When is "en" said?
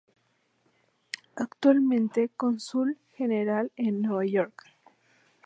3.75-4.01